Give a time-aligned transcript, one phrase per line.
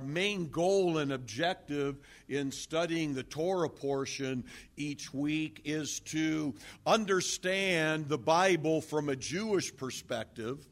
[0.00, 1.96] our main goal and objective
[2.28, 4.44] in studying the Torah portion
[4.76, 6.54] each week is to
[6.86, 10.66] understand the Bible from a Jewish perspective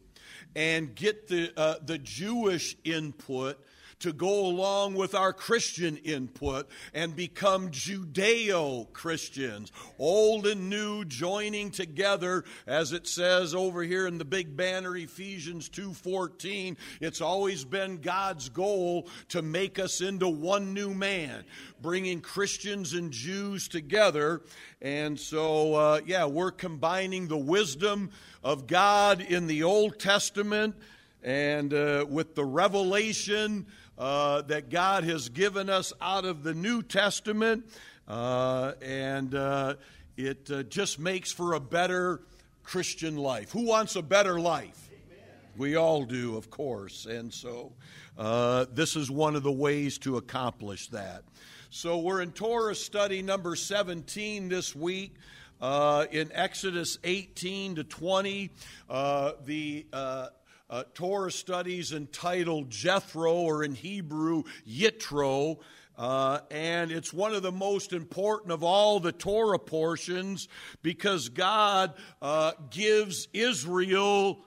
[0.56, 3.62] and get the, uh, the Jewish input
[4.00, 11.70] to go along with our Christian input and become Judeo Christians, old and new joining
[11.70, 18.00] together as it says over here in the big banner Ephesians 2:14 it's always been
[18.00, 21.44] God's goal to make us into one new man
[21.80, 24.42] bringing Christians and Jews together.
[24.80, 28.10] And so uh, yeah we're combining the wisdom
[28.42, 30.76] of God in the Old Testament
[31.22, 33.66] and uh, with the revelation
[33.98, 37.68] uh, that God has given us out of the New Testament,
[38.06, 39.74] uh, and uh,
[40.16, 42.22] it uh, just makes for a better
[42.62, 43.50] Christian life.
[43.50, 44.88] Who wants a better life?
[44.88, 45.24] Amen.
[45.56, 47.72] We all do, of course, and so
[48.16, 51.24] uh, this is one of the ways to accomplish that.
[51.70, 55.14] So we're in Torah study number 17 this week.
[55.60, 58.50] Uh, in Exodus 18 to 20,
[58.88, 60.28] uh, the uh,
[60.70, 65.58] uh, Torah studies entitled Jethro, or in Hebrew, Yitro.
[65.96, 70.46] Uh, and it's one of the most important of all the Torah portions
[70.80, 74.38] because God uh, gives Israel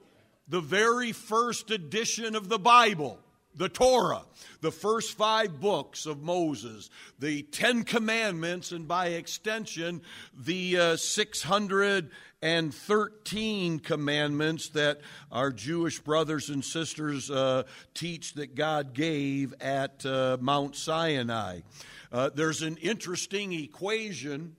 [0.47, 3.19] the very first edition of the Bible
[3.55, 4.23] the Torah,
[4.61, 10.01] the first five books of Moses, the Ten Commandments, and by extension,
[10.37, 17.63] the uh, 613 commandments that our Jewish brothers and sisters uh,
[17.93, 21.59] teach that God gave at uh, Mount Sinai.
[22.11, 24.55] Uh, there's an interesting equation.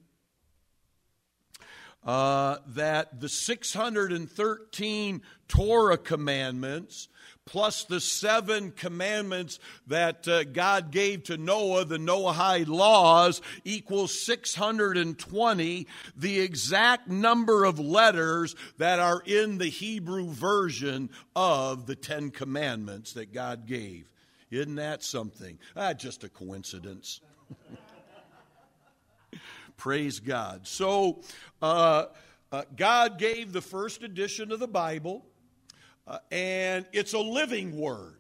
[2.05, 7.07] Uh, that the 613 Torah commandments
[7.45, 15.87] plus the seven commandments that uh, God gave to Noah, the Noahide laws, equals 620,
[16.17, 23.13] the exact number of letters that are in the Hebrew version of the Ten Commandments
[23.15, 24.09] that God gave.
[24.51, 25.59] Isn't that something?
[25.75, 27.21] Ah, just a coincidence.
[29.77, 30.67] Praise God.
[30.67, 31.23] So,
[31.61, 32.07] uh,
[32.53, 35.25] uh, God gave the first edition of the Bible.
[36.07, 38.17] Uh, and it's a living word.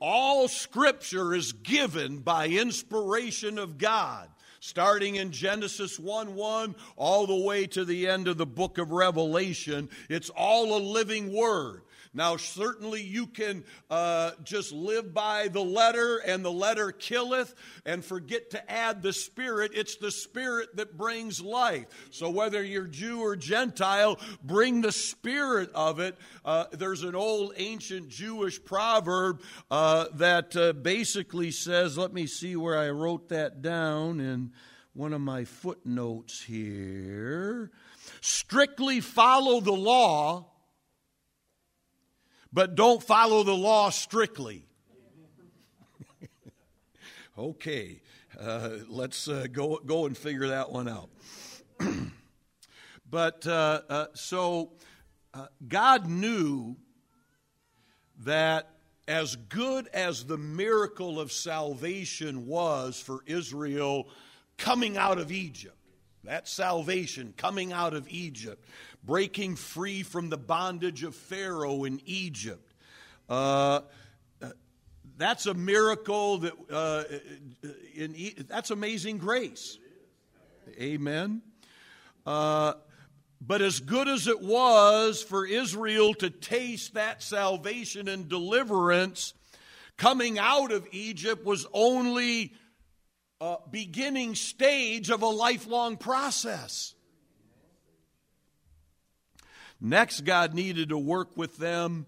[0.00, 4.28] All scripture is given by inspiration of God,
[4.60, 8.90] starting in Genesis 1 1 all the way to the end of the book of
[8.90, 9.88] Revelation.
[10.08, 11.82] It's all a living word.
[12.14, 17.54] Now, certainly you can uh, just live by the letter, and the letter killeth,
[17.84, 19.72] and forget to add the Spirit.
[19.74, 21.86] It's the Spirit that brings life.
[22.10, 26.16] So, whether you're Jew or Gentile, bring the Spirit of it.
[26.44, 32.54] Uh, there's an old ancient Jewish proverb uh, that uh, basically says, let me see
[32.54, 34.52] where I wrote that down in
[34.92, 37.72] one of my footnotes here.
[38.20, 40.53] Strictly follow the law
[42.54, 44.64] but don't follow the law strictly.
[47.38, 48.00] okay,
[48.40, 51.10] uh, let's uh, go, go and figure that one out.
[53.10, 54.70] but uh, uh so
[55.34, 56.76] uh, God knew
[58.20, 58.70] that
[59.08, 64.08] as good as the miracle of salvation was for Israel
[64.56, 65.76] coming out of Egypt,
[66.22, 68.64] that salvation coming out of Egypt,
[69.04, 72.74] breaking free from the bondage of Pharaoh in Egypt.
[73.28, 73.80] Uh,
[74.42, 74.50] uh
[75.16, 77.04] that's a miracle that uh,
[77.94, 79.78] in, that's amazing grace.
[80.80, 81.42] Amen.
[82.26, 82.74] Uh,
[83.40, 89.34] but as good as it was for Israel to taste that salvation and deliverance,
[89.98, 92.54] coming out of Egypt was only
[93.40, 96.93] a beginning stage of a lifelong process.
[99.84, 102.06] Next, God needed to work with them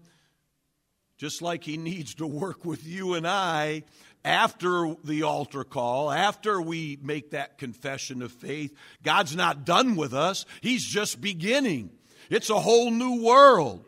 [1.17, 3.83] just like He needs to work with you and I
[4.25, 8.75] after the altar call, after we make that confession of faith.
[9.03, 11.91] God's not done with us, He's just beginning.
[12.31, 13.85] It's a whole new world.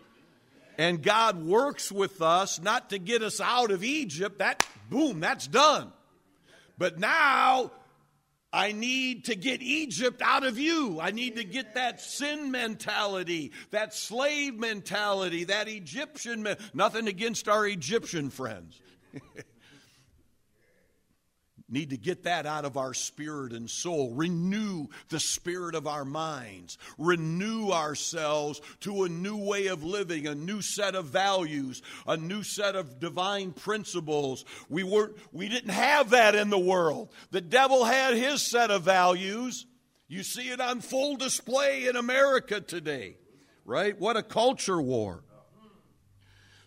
[0.77, 4.39] And God works with us not to get us out of Egypt.
[4.39, 5.91] That, boom, that's done.
[6.77, 7.71] But now
[8.51, 10.99] I need to get Egypt out of you.
[10.99, 16.41] I need to get that sin mentality, that slave mentality, that Egyptian.
[16.43, 18.81] Me- Nothing against our Egyptian friends.
[21.71, 24.11] need to get that out of our spirit and soul.
[24.13, 26.77] Renew the spirit of our minds.
[26.97, 32.43] Renew ourselves to a new way of living, a new set of values, a new
[32.43, 34.45] set of divine principles.
[34.69, 37.09] We weren't we didn't have that in the world.
[37.31, 39.65] The devil had his set of values.
[40.07, 43.17] You see it on full display in America today.
[43.65, 43.99] Right?
[43.99, 45.23] What a culture war.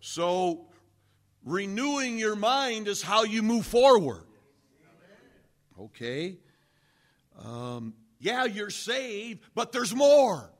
[0.01, 0.67] So
[1.45, 4.25] renewing your mind is how you move forward.
[5.79, 6.39] Okay?
[7.43, 10.51] Um, yeah, you're saved, but there's more.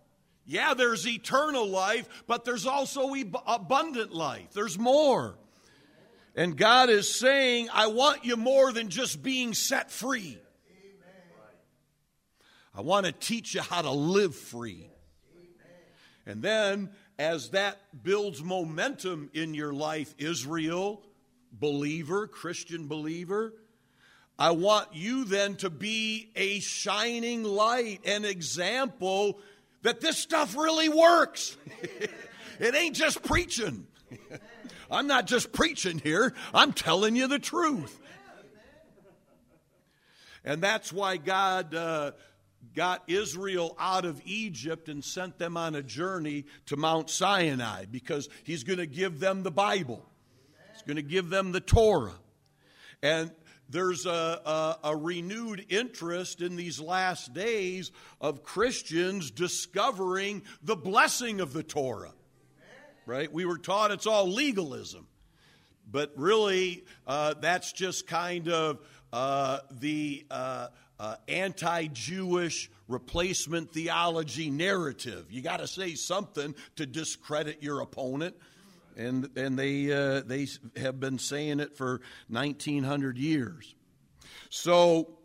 [0.45, 3.15] Yeah, there's eternal life, but there's also
[3.47, 4.53] abundant life.
[4.53, 5.39] There's more.
[6.35, 10.39] And God is saying, I want you more than just being set free.
[12.75, 14.89] I want to teach you how to live free.
[16.25, 21.03] And then, as that builds momentum in your life, Israel,
[21.53, 23.53] believer, Christian believer,
[24.43, 29.39] I want you then to be a shining light, an example
[29.83, 31.57] that this stuff really works.
[32.59, 33.87] it ain't just preaching.
[34.91, 38.01] I'm not just preaching here, I'm telling you the truth.
[40.45, 42.11] And that's why God uh,
[42.75, 48.29] got Israel out of Egypt and sent them on a journey to Mount Sinai because
[48.43, 50.05] He's going to give them the Bible,
[50.73, 52.15] He's going to give them the Torah.
[53.05, 53.31] And
[53.73, 57.91] there's a, a, a, renewed interest in these last days
[58.21, 62.13] of Christians discovering the blessing of the Torah.
[63.07, 63.33] Right?
[63.33, 65.09] We were taught it's all legalism.
[65.91, 68.79] But really, uh, that's just kind of
[69.13, 70.69] uh, the uh,
[71.01, 75.27] uh anti Jewish replacement theology narrative.
[75.31, 78.37] You got to say something to discredit your opponent
[78.97, 80.47] and and they uh, they
[80.77, 83.75] have been saying it for 1900 years.
[84.51, 85.19] So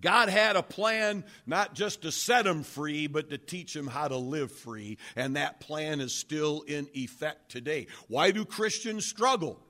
[0.00, 4.08] God had a plan not just to set them free, but to teach them how
[4.08, 7.86] to live free, and that plan is still in effect today.
[8.08, 9.60] Why do Christians struggle?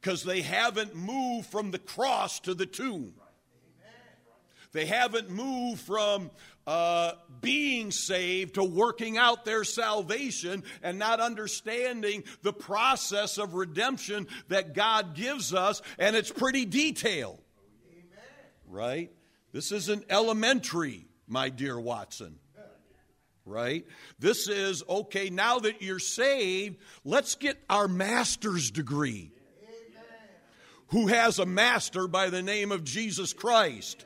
[0.00, 3.14] Because they haven't moved from the cross to the tomb.
[4.72, 6.30] They haven't moved from
[6.68, 14.26] uh, being saved to working out their salvation and not understanding the process of redemption
[14.48, 17.40] that God gives us, and it's pretty detailed.
[17.90, 18.04] Amen.
[18.66, 19.10] Right?
[19.50, 22.38] This isn't elementary, my dear Watson.
[23.46, 23.86] Right?
[24.18, 29.32] This is okay, now that you're saved, let's get our master's degree
[30.88, 34.04] who has a master by the name of Jesus Christ.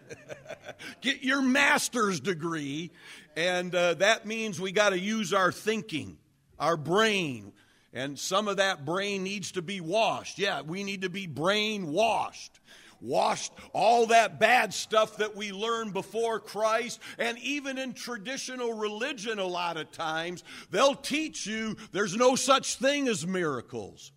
[1.00, 2.90] Get your master's degree,
[3.36, 6.18] and uh, that means we got to use our thinking,
[6.58, 7.52] our brain,
[7.92, 10.38] and some of that brain needs to be washed.
[10.38, 12.58] Yeah, we need to be brain washed.
[13.00, 19.40] Washed all that bad stuff that we learned before Christ, and even in traditional religion,
[19.40, 24.12] a lot of times, they'll teach you there's no such thing as miracles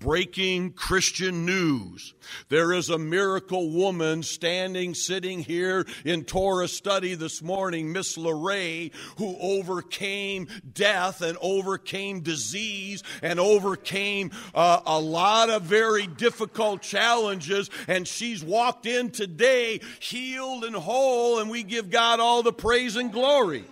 [0.00, 2.14] breaking Christian news.
[2.48, 8.92] There is a miracle woman standing, sitting here in Torah study this morning, Miss LeRae,
[9.18, 17.70] who overcame death and overcame disease and overcame uh, a lot of very difficult challenges.
[17.86, 22.96] And she's walked in today healed and whole, and we give God all the praise
[22.96, 23.64] and glory.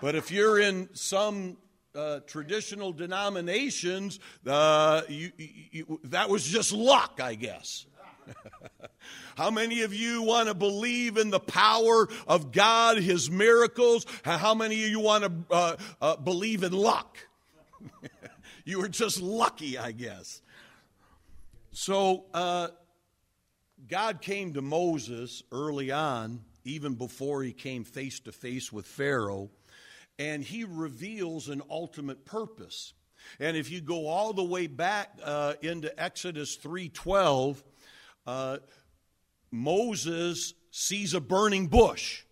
[0.00, 1.56] But if you're in some
[1.98, 7.86] uh, traditional denominations, uh, you, you, that was just luck, I guess.
[9.36, 14.06] How many of you want to believe in the power of God, His miracles?
[14.22, 17.18] How many of you want to uh, uh believe in luck?
[18.64, 20.40] you were just lucky, I guess.
[21.72, 22.68] So, uh,
[23.88, 29.50] God came to Moses early on, even before he came face to face with Pharaoh
[30.18, 32.92] and he reveals an ultimate purpose.
[33.38, 37.62] And if you go all the way back uh, into Exodus 3:12,
[38.26, 38.58] uh,
[39.50, 42.24] Moses sees a burning bush.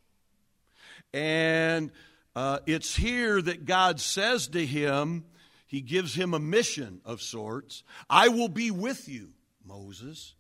[1.12, 1.92] And
[2.34, 5.24] uh, it's here that God says to him,
[5.66, 9.30] He gives him a mission of sorts I will be with you,
[9.64, 10.34] Moses.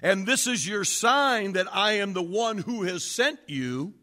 [0.00, 3.94] And this is your sign that I am the one who has sent you.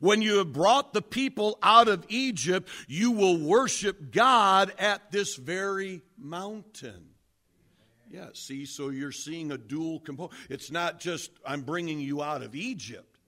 [0.00, 5.36] When you have brought the people out of Egypt, you will worship God at this
[5.36, 7.10] very mountain.
[8.10, 10.32] Yeah, see, so you're seeing a dual component.
[10.48, 13.18] It's not just I'm bringing you out of Egypt.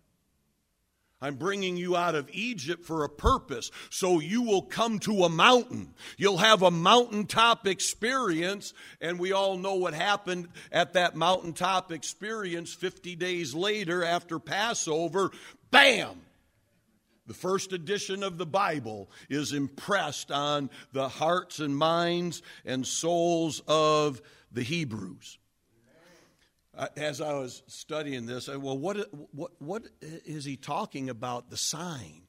[1.22, 3.70] I'm bringing you out of Egypt for a purpose.
[3.90, 5.92] So you will come to a mountain.
[6.16, 8.72] You'll have a mountaintop experience.
[9.02, 15.30] And we all know what happened at that mountaintop experience 50 days later after Passover.
[15.70, 16.22] Bam!
[17.30, 23.62] The first edition of the Bible is impressed on the hearts and minds and souls
[23.68, 24.20] of
[24.50, 25.38] the Hebrews.
[26.96, 31.50] As I was studying this, I, well, what, what, what is he talking about?
[31.50, 32.22] The sign.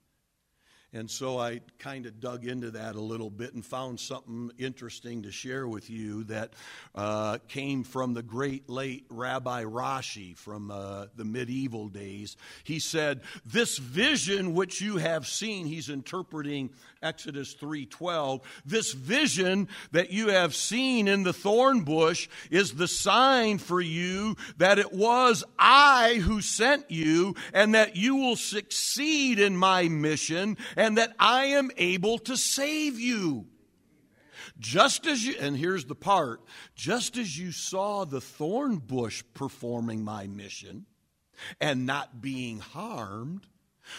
[0.93, 5.23] And so I kind of dug into that a little bit and found something interesting
[5.23, 6.51] to share with you that
[6.93, 12.35] uh, came from the great late Rabbi Rashi from uh, the medieval days.
[12.65, 16.71] He said, "This vision which you have seen," he's interpreting
[17.01, 23.59] Exodus 3:12, "This vision that you have seen in the thorn bush is the sign
[23.59, 29.55] for you that it was I who sent you and that you will succeed in
[29.55, 33.45] my mission." And that I am able to save you.
[34.57, 36.41] Just as you, and here's the part,
[36.73, 40.87] just as you saw the thorn bush performing my mission
[41.59, 43.45] and not being harmed,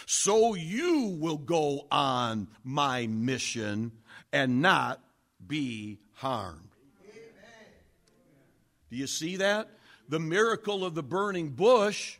[0.05, 3.93] so you will go on my mission
[4.33, 4.99] and not
[5.47, 6.67] be harmed.
[8.89, 9.69] Do you see that?
[10.09, 12.17] The miracle of the burning bush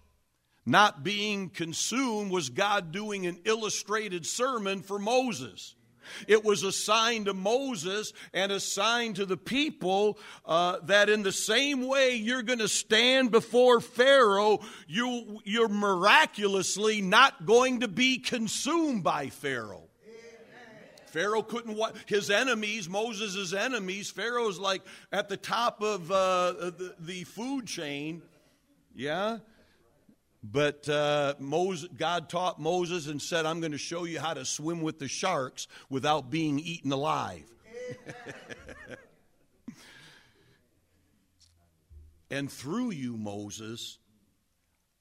[0.65, 5.75] not being consumed was God doing an illustrated sermon for Moses.
[6.27, 11.23] It was a sign to Moses and a sign to the people uh, that in
[11.23, 17.87] the same way you're going to stand before Pharaoh, you, you're miraculously not going to
[17.87, 19.89] be consumed by Pharaoh.
[21.07, 24.09] Pharaoh couldn't his enemies, Moses' enemies.
[24.09, 28.23] Pharaoh's like at the top of uh, the, the food chain,
[28.95, 29.37] yeah.
[30.43, 34.43] But uh, Moses, God taught Moses and said, I'm going to show you how to
[34.43, 37.45] swim with the sharks without being eaten alive.
[42.29, 43.99] and through you, Moses,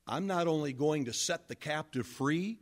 [0.06, 2.60] I'm not only going to set the captive free,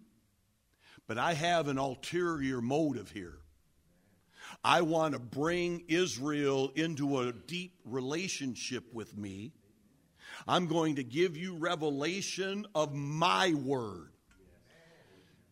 [1.06, 3.40] but I have an ulterior motive here.
[4.64, 9.52] I want to bring Israel into a deep relationship with me
[10.46, 14.10] I'm going to give you revelation of my word.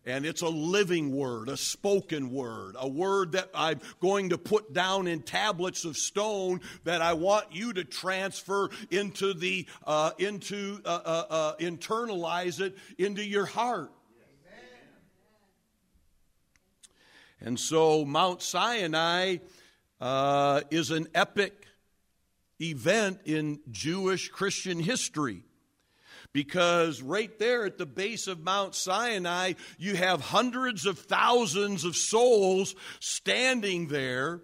[0.05, 4.73] And it's a living word, a spoken word, a word that I'm going to put
[4.73, 10.81] down in tablets of stone that I want you to transfer into the, uh, into,
[10.85, 13.91] uh, uh, uh internalize it into your heart.
[17.41, 19.37] And so Mount Sinai
[20.01, 21.65] uh, is an epic
[22.61, 25.43] event in Jewish Christian history.
[26.31, 31.95] Because right there at the base of Mount Sinai, you have hundreds of thousands of
[31.95, 34.41] souls standing there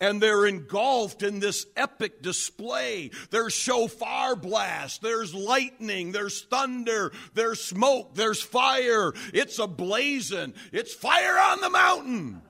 [0.00, 3.10] and they're engulfed in this epic display.
[3.30, 9.12] There's shofar blast, there's lightning, there's thunder, there's smoke, there's fire.
[9.32, 12.42] It's a blazing, it's fire on the mountain.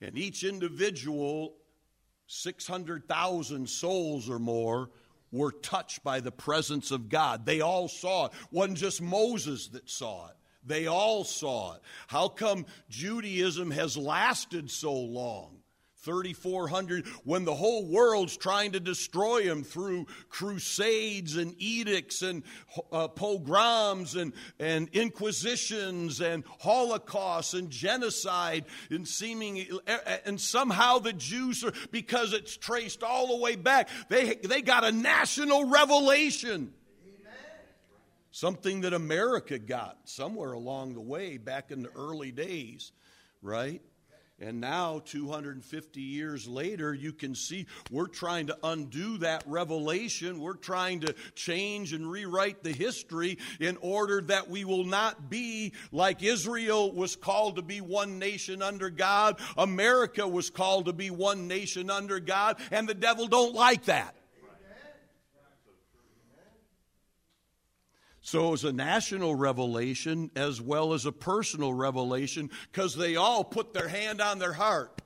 [0.00, 1.54] And each individual,
[2.26, 4.90] 600,000 souls or more,
[5.32, 7.46] were touched by the presence of God.
[7.46, 8.32] They all saw it.
[8.50, 10.36] Wasn't just Moses that saw it.
[10.64, 11.82] They all saw it.
[12.06, 15.59] How come Judaism has lasted so long?
[16.02, 22.42] 3,400 when the whole world's trying to destroy him through crusades and edicts and
[22.90, 29.66] uh, pogroms and, and inquisitions and holocausts and genocide and seeming
[30.24, 34.84] and somehow the Jews are because it's traced all the way back they they got
[34.84, 36.72] a national revelation.
[38.32, 42.92] Something that America got somewhere along the way back in the early days
[43.42, 43.82] right
[44.40, 50.40] and now, 250 years later, you can see we're trying to undo that revelation.
[50.40, 55.74] We're trying to change and rewrite the history in order that we will not be
[55.92, 59.38] like Israel was called to be one nation under God.
[59.58, 64.14] America was called to be one nation under God, and the devil don't like that.
[68.22, 73.44] So it was a national revelation as well as a personal revelation because they all
[73.44, 75.00] put their hand on their heart.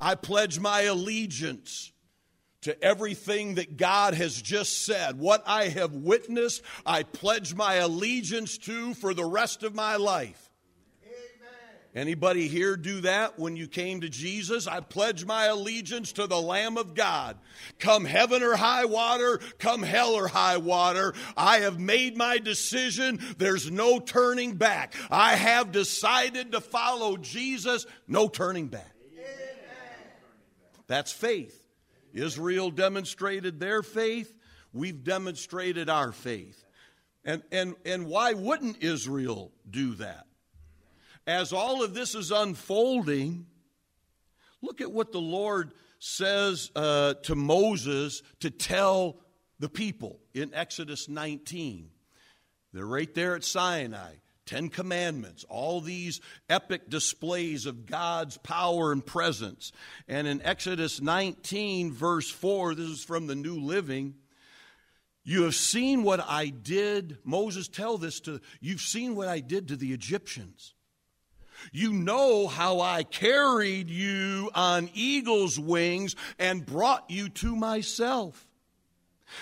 [0.00, 1.92] I pledge my allegiance
[2.62, 5.18] to everything that God has just said.
[5.18, 10.47] What I have witnessed, I pledge my allegiance to for the rest of my life.
[11.98, 14.68] Anybody here do that when you came to Jesus?
[14.68, 17.36] I pledge my allegiance to the Lamb of God.
[17.80, 23.18] Come heaven or high water, come hell or high water, I have made my decision.
[23.36, 24.94] There's no turning back.
[25.10, 28.94] I have decided to follow Jesus, no turning back.
[30.86, 31.66] That's faith.
[32.14, 34.32] Israel demonstrated their faith,
[34.72, 36.64] we've demonstrated our faith.
[37.24, 40.27] And, and, and why wouldn't Israel do that?
[41.28, 43.44] As all of this is unfolding,
[44.62, 49.20] look at what the Lord says uh, to Moses to tell
[49.58, 51.90] the people in Exodus 19.
[52.72, 54.14] They're right there at Sinai.
[54.46, 59.72] Ten Commandments, all these epic displays of God's power and presence.
[60.08, 64.14] And in Exodus 19, verse 4, this is from the New Living.
[65.22, 67.18] You have seen what I did.
[67.24, 70.72] Moses, tell this to, you've seen what I did to the Egyptians.
[71.72, 78.46] You know how I carried you on eagle's wings and brought you to myself.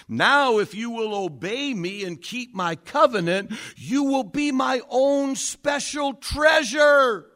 [0.08, 5.37] Now, if you will obey me and keep my covenant, you will be my own
[5.37, 7.26] special treasure.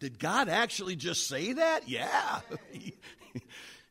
[0.00, 1.88] Did God actually just say that?
[1.88, 2.40] Yeah.
[2.72, 2.94] He,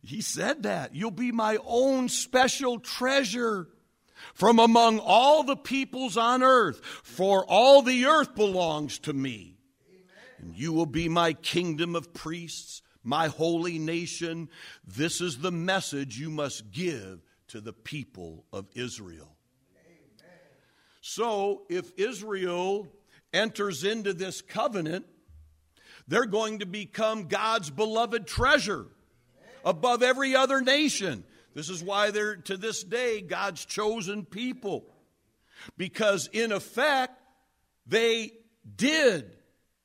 [0.03, 0.95] he said that.
[0.95, 3.69] You'll be my own special treasure
[4.41, 9.55] from among all the peoples on earth, for all the earth belongs to me.
[10.39, 14.50] And you will be my kingdom of priests, my holy nation.
[14.83, 19.38] This is the message you must give to the people of Israel.
[21.01, 22.88] So, if Israel
[23.31, 25.05] enters into this covenant,
[26.07, 28.88] they're going to become God's beloved treasure
[29.63, 31.25] above every other nation.
[31.53, 34.86] This is why they're, to this day, God's chosen people.
[35.77, 37.22] Because in effect,
[37.86, 38.31] they
[38.75, 39.31] did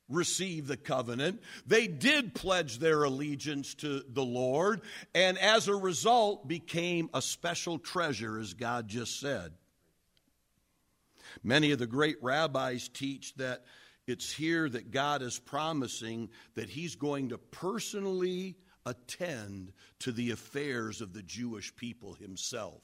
[0.09, 1.43] receive the covenant.
[1.67, 4.83] They did pledge their allegiance to the Lord,
[5.15, 9.53] and as a result, became a special treasure, as God just said.
[11.43, 13.65] Many of the great rabbis teach that
[14.07, 21.03] it's here that God is promising that He's going to personally attend to the affairs
[21.03, 22.83] of the Jewish people himself.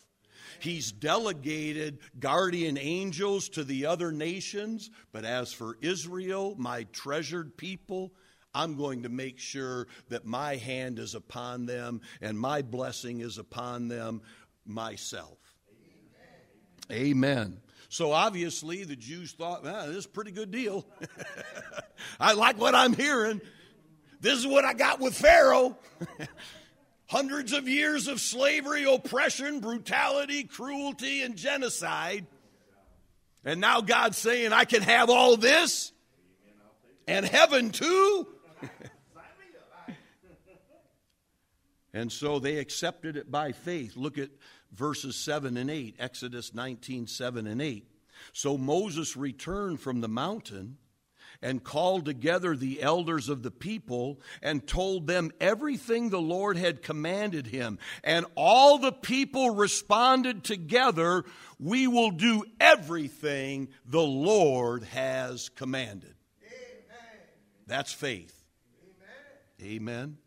[0.58, 8.12] He's delegated guardian angels to the other nations, but as for Israel, my treasured people,
[8.54, 13.38] I'm going to make sure that my hand is upon them and my blessing is
[13.38, 14.20] upon them
[14.66, 15.38] myself.
[16.90, 17.08] Amen.
[17.08, 17.60] Amen.
[17.88, 20.86] So obviously, the Jews thought, ah, this is a pretty good deal.
[22.20, 23.40] I like what I'm hearing.
[24.22, 25.76] This is what I got with Pharaoh.
[27.08, 32.24] Hundreds of years of slavery, oppression, brutality, cruelty, and genocide.
[33.44, 35.92] And now God's saying, I can have all this
[37.08, 38.28] and heaven too.
[41.92, 43.96] and so they accepted it by faith.
[43.96, 44.30] Look at
[44.72, 47.88] verses 7 and 8, Exodus 19, 7 and 8.
[48.32, 50.78] So Moses returned from the mountain
[51.42, 56.82] and called together the elders of the people and told them everything the Lord had
[56.82, 57.78] commanded him.
[58.04, 61.24] And all the people responded together,
[61.58, 66.14] We will do everything the Lord has commanded.
[66.44, 67.20] Amen.
[67.66, 68.44] That's faith.
[69.60, 69.74] Amen.
[69.74, 70.18] Amen.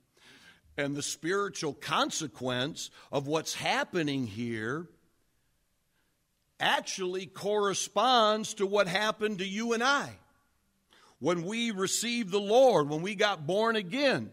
[0.77, 4.89] And the spiritual consequence of what's happening here
[6.59, 10.09] actually corresponds to what happened to you and I
[11.19, 14.31] when we received the Lord, when we got born again,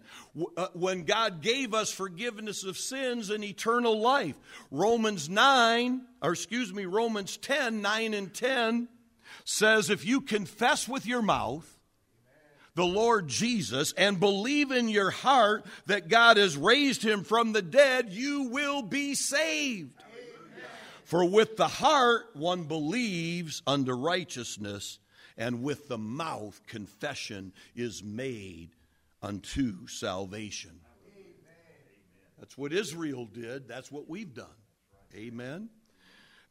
[0.57, 4.37] uh, when God gave us forgiveness of sins and eternal life.
[4.71, 8.89] Romans 9, or excuse me, Romans 10, 9 and 10
[9.45, 11.69] says, If you confess with your mouth,
[12.75, 17.63] the Lord Jesus and believe in your heart that God has raised him from the
[17.63, 20.01] dead, you will be saved.
[20.01, 20.65] Amen.
[21.05, 24.99] For with the heart one believes unto righteousness,
[25.37, 28.71] and with the mouth confession is made
[29.23, 30.81] unto salvation.
[32.39, 33.69] That's what Israel did.
[33.69, 34.47] That's what we've done.
[35.15, 35.69] Amen.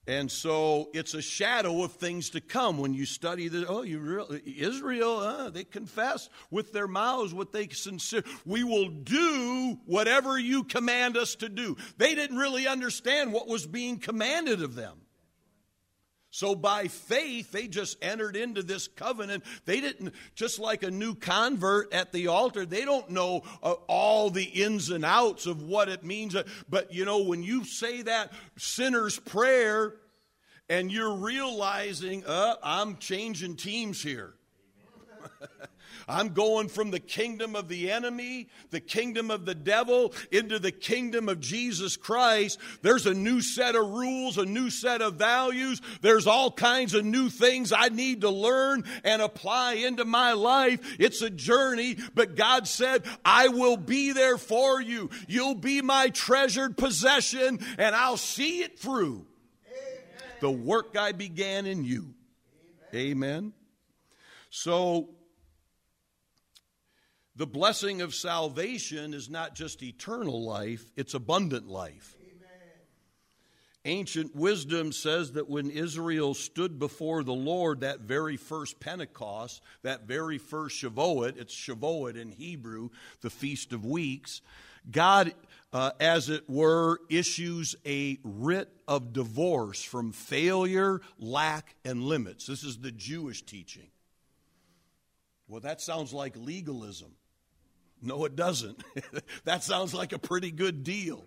[0.08, 4.00] And so it's a shadow of things to come when you study the oh you
[4.00, 10.39] really Israel uh, they confess with their mouths what they sincere we will do whatever
[10.39, 11.78] you command us to do.
[11.98, 15.01] They didn't really understand what was being commanded of them.
[16.34, 19.44] So by faith, they just entered into this covenant.
[19.65, 24.30] They didn't, just like a new convert at the altar, they don't know uh, all
[24.30, 26.34] the ins and outs of what it means.
[26.70, 29.96] But you know, when you say that sinner's prayer
[30.70, 34.34] and you're realizing, uh, I'm changing teams here.
[36.08, 40.72] I'm going from the kingdom of the enemy, the kingdom of the devil, into the
[40.72, 42.60] kingdom of Jesus Christ.
[42.82, 45.82] There's a new set of rules, a new set of values.
[46.02, 50.98] There's all kinds of new things I need to learn and apply into my life.
[51.00, 55.10] It's a journey, but God said, I will be there for you.
[55.28, 59.28] You'll be my treasured possession, and I'll see it through.
[60.42, 62.16] The work I began in you.
[62.94, 63.12] Amen.
[63.12, 63.54] Amen.
[64.50, 65.10] So,
[67.36, 72.15] the blessing of salvation is not just eternal life, it's abundant life.
[72.22, 72.50] Amen.
[73.86, 80.08] Ancient wisdom says that when Israel stood before the Lord, that very first Pentecost, that
[80.08, 82.89] very first Shavuot, it's Shavuot in Hebrew,
[83.22, 84.41] the Feast of Weeks,
[84.89, 85.34] God,
[85.72, 92.46] uh, as it were, issues a writ of divorce from failure, lack, and limits.
[92.46, 93.88] This is the Jewish teaching.
[95.48, 97.12] Well, that sounds like legalism.
[98.02, 98.84] No, it doesn't.
[99.44, 101.24] that sounds like a pretty good deal.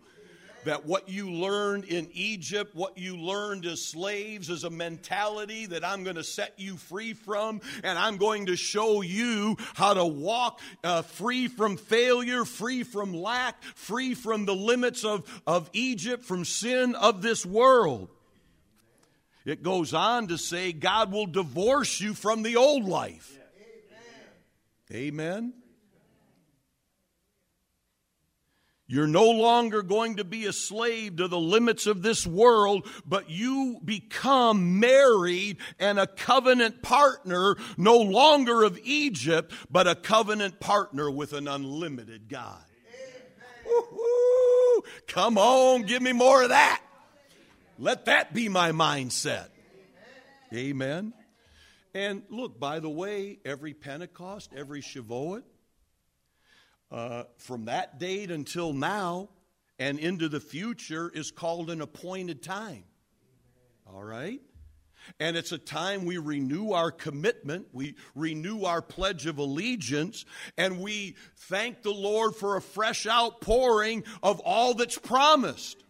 [0.65, 5.85] That what you learned in Egypt, what you learned as slaves, is a mentality that
[5.85, 10.07] I'm going to set you free from, and I'm going to show you how to
[10.07, 16.25] walk uh, free from failure, free from lack, free from the limits of, of Egypt,
[16.25, 18.09] from sin of this world.
[19.45, 23.39] It goes on to say God will divorce you from the old life.
[24.91, 25.53] Amen.
[25.53, 25.63] Amen.
[28.94, 33.28] You're no longer going to be a slave to the limits of this world, but
[33.28, 41.11] you become married and a covenant partner, no longer of Egypt, but a covenant partner
[41.11, 42.62] with an unlimited God.
[45.09, 46.80] Come on, give me more of that.
[47.80, 49.48] Let that be my mindset.
[50.52, 51.14] Amen.
[51.94, 55.42] And look, by the way, every Pentecost, every Shavuot,
[56.94, 59.28] uh, from that date until now
[59.80, 62.85] and into the future is called an appointed time.
[63.85, 64.40] All right?
[65.18, 70.24] And it's a time we renew our commitment, we renew our pledge of allegiance,
[70.57, 75.83] and we thank the Lord for a fresh outpouring of all that's promised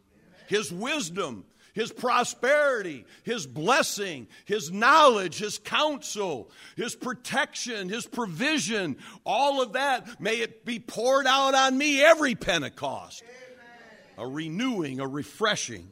[0.48, 9.60] His wisdom, his prosperity, His blessing, His knowledge, His counsel, His protection, His provision, all
[9.60, 13.24] of that, may it be poured out on me every Pentecost.
[13.24, 14.28] Amen.
[14.28, 15.90] A renewing, a refreshing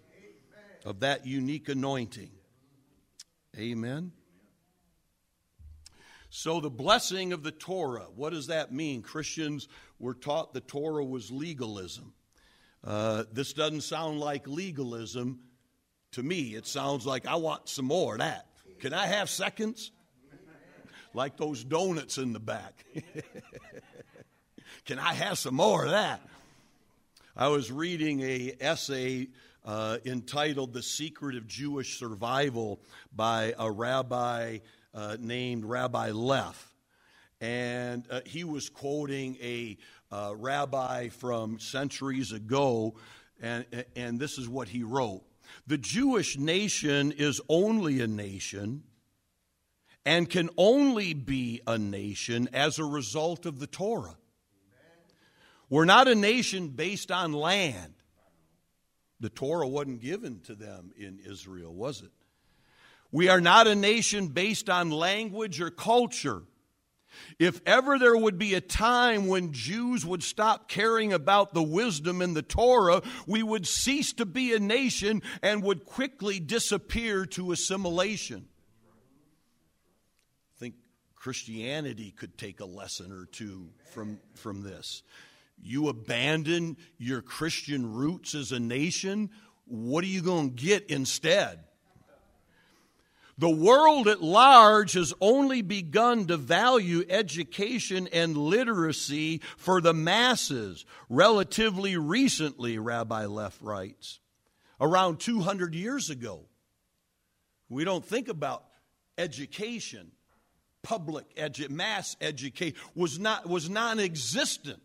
[0.84, 2.30] of that unique anointing.
[3.58, 4.12] Amen.
[6.30, 9.02] So, the blessing of the Torah, what does that mean?
[9.02, 9.66] Christians
[9.98, 12.14] were taught the Torah was legalism.
[12.84, 15.40] Uh, this doesn't sound like legalism
[16.12, 18.46] to me, it sounds like I want some more of that.
[18.80, 19.90] Can I have seconds?
[21.14, 22.84] Like those donuts in the back.
[24.86, 26.20] Can I have some more of that?
[27.36, 29.28] I was reading a essay
[29.64, 32.80] uh, entitled "The Secret of Jewish Survival"
[33.14, 34.58] by a rabbi
[34.94, 36.74] uh, named Rabbi Leff,
[37.40, 39.78] and uh, he was quoting a
[40.10, 42.94] uh, rabbi from centuries ago,
[43.40, 43.64] and
[43.96, 45.22] and this is what he wrote.
[45.66, 48.82] The Jewish nation is only a nation
[50.04, 54.16] and can only be a nation as a result of the Torah.
[55.70, 57.94] We're not a nation based on land.
[59.20, 62.10] The Torah wasn't given to them in Israel, was it?
[63.12, 66.42] We are not a nation based on language or culture.
[67.38, 72.22] If ever there would be a time when Jews would stop caring about the wisdom
[72.22, 77.52] in the Torah, we would cease to be a nation and would quickly disappear to
[77.52, 78.46] assimilation.
[80.56, 80.74] I think
[81.14, 85.02] Christianity could take a lesson or two from, from this.
[85.62, 89.30] You abandon your Christian roots as a nation,
[89.66, 91.60] what are you going to get instead?
[93.38, 100.84] The world at large has only begun to value education and literacy for the masses
[101.08, 104.20] relatively recently, Rabbi Leff writes.
[104.80, 106.46] Around 200 years ago.
[107.68, 108.64] We don't think about
[109.16, 110.12] education,
[110.82, 114.82] public edu- mass education was not was non-existent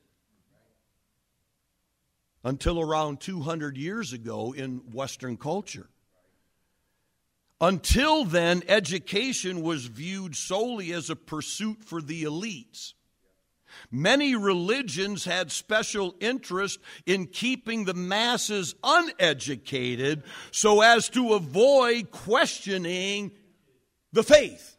[2.44, 5.90] until around 200 years ago in Western culture.
[7.60, 12.94] Until then, education was viewed solely as a pursuit for the elites.
[13.92, 23.32] Many religions had special interest in keeping the masses uneducated so as to avoid questioning
[24.12, 24.77] the faith.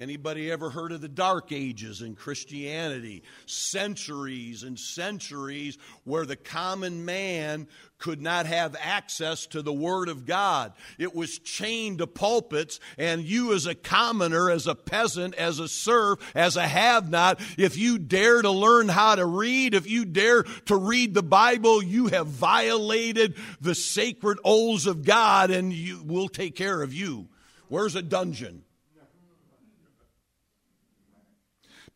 [0.00, 3.22] Anybody ever heard of the Dark Ages in Christianity?
[3.44, 10.24] Centuries and centuries where the common man could not have access to the Word of
[10.24, 10.72] God.
[10.98, 15.68] It was chained to pulpits, and you, as a commoner, as a peasant, as a
[15.68, 20.06] serf, as a have not, if you dare to learn how to read, if you
[20.06, 26.02] dare to read the Bible, you have violated the sacred oaths of God, and you,
[26.02, 27.28] we'll take care of you.
[27.68, 28.64] Where's a dungeon?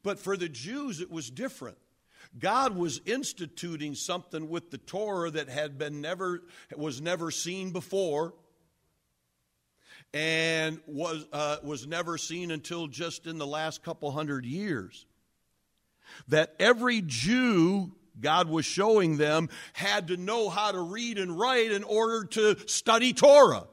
[0.05, 1.79] But for the Jews, it was different.
[2.39, 6.43] God was instituting something with the Torah that had been never
[6.77, 8.35] was never seen before
[10.13, 15.07] and was uh, was never seen until just in the last couple hundred years.
[16.29, 21.73] That every Jew God was showing them had to know how to read and write
[21.73, 23.67] in order to study Torah.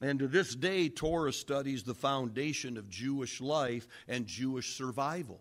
[0.00, 5.40] And to this day, Torah studies the foundation of Jewish life and Jewish survival.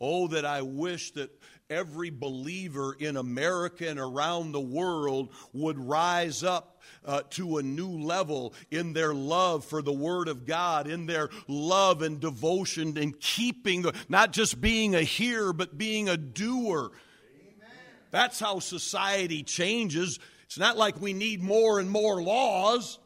[0.00, 1.30] Oh, that I wish that
[1.68, 7.90] every believer in America and around the world would rise up uh, to a new
[7.90, 13.18] level in their love for the Word of God, in their love and devotion and
[13.20, 16.92] keeping, the, not just being a hearer, but being a doer.
[17.40, 17.76] Amen.
[18.10, 20.18] That's how society changes.
[20.46, 22.98] It's not like we need more and more laws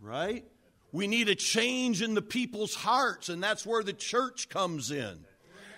[0.00, 0.44] right?
[0.92, 5.24] We need a change in the people's hearts, and that's where the church comes in.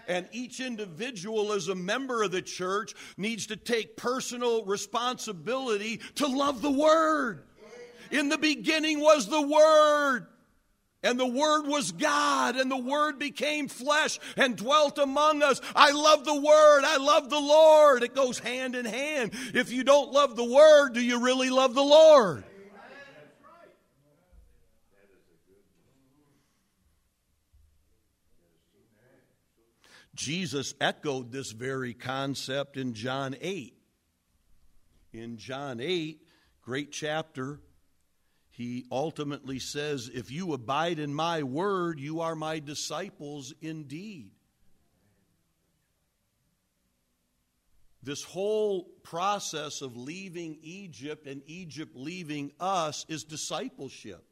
[0.08, 6.26] And each individual, as a member of the church, needs to take personal responsibility to
[6.26, 7.44] love the Word.
[8.10, 10.26] In the beginning was the Word.
[11.04, 15.60] And the Word was God, and the Word became flesh and dwelt among us.
[15.74, 16.84] I love the Word.
[16.84, 18.02] I love the Lord.
[18.02, 19.32] It goes hand in hand.
[19.52, 22.44] If you don't love the Word, do you really love the Lord?
[30.14, 33.74] Jesus echoed this very concept in John 8.
[35.12, 36.20] In John 8,
[36.62, 37.60] great chapter,
[38.50, 44.32] he ultimately says, If you abide in my word, you are my disciples indeed.
[48.02, 54.24] This whole process of leaving Egypt and Egypt leaving us is discipleship.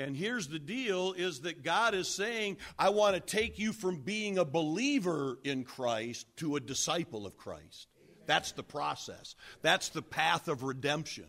[0.00, 4.00] And here's the deal is that God is saying, I want to take you from
[4.00, 7.86] being a believer in Christ to a disciple of Christ.
[8.24, 9.34] That's the process.
[9.60, 11.26] That's the path of redemption.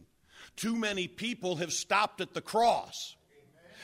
[0.56, 3.18] Too many people have stopped at the cross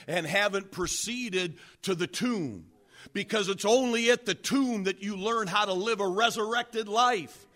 [0.07, 2.67] and haven't proceeded to the tomb
[3.11, 7.46] because it's only at the tomb that you learn how to live a resurrected life.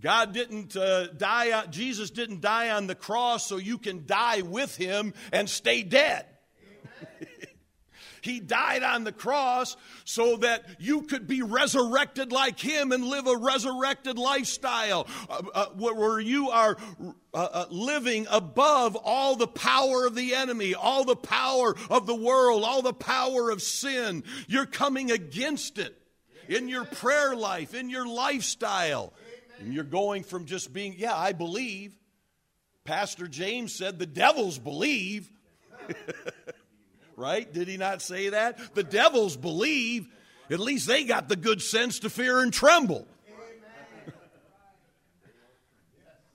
[0.00, 4.76] God didn't uh, die, Jesus didn't die on the cross so you can die with
[4.76, 6.24] him and stay dead.
[8.22, 13.26] he died on the cross so that you could be resurrected like him and live
[13.26, 16.76] a resurrected lifestyle uh, uh, where you are
[17.34, 22.14] uh, uh, living above all the power of the enemy, all the power of the
[22.14, 24.24] world, all the power of sin.
[24.48, 25.96] You're coming against it
[26.48, 29.12] in your prayer life, in your lifestyle.
[29.60, 31.94] And you're going from just being, yeah, I believe.
[32.84, 35.30] Pastor James said the devils believe.
[37.16, 37.52] right?
[37.52, 38.74] Did he not say that?
[38.74, 40.08] The devils believe.
[40.50, 43.06] At least they got the good sense to fear and tremble.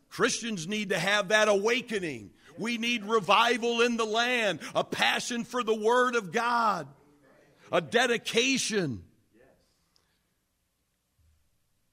[0.09, 2.29] Christians need to have that awakening.
[2.59, 6.87] We need revival in the land, a passion for the Word of God,
[7.71, 9.03] a dedication.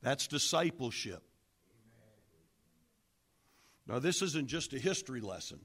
[0.03, 1.23] That's discipleship.
[3.87, 5.61] Now, this isn't just a history lesson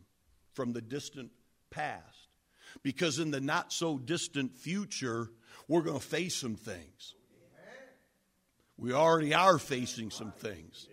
[0.53, 1.31] from the distant
[1.69, 2.29] past,
[2.83, 5.29] because in the not so distant future,
[5.67, 7.13] we're going to face some things.
[8.77, 10.87] We already are facing some things.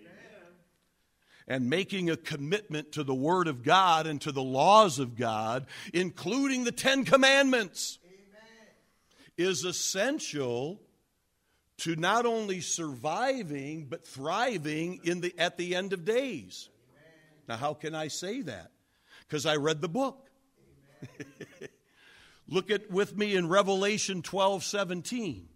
[1.46, 5.66] And making a commitment to the Word of God and to the laws of God,
[5.92, 7.98] including the Ten Commandments,
[9.37, 10.80] is essential
[11.79, 16.69] to not only surviving but thriving in the, at the end of days.
[17.49, 18.71] Now, how can I say that?
[19.27, 20.29] Because I read the book.
[22.49, 25.49] Look at with me in Revelation 12 17.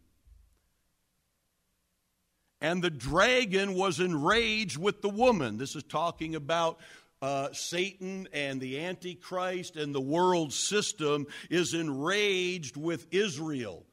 [2.61, 5.59] And the dragon was enraged with the woman.
[5.59, 6.81] This is talking about
[7.23, 13.85] uh, Satan and the Antichrist and the world system is enraged with Israel